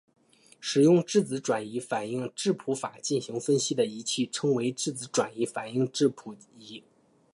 [0.59, 6.83] 使用质子转移反应质谱法进行分析的仪器称为质子转移反应质谱仪。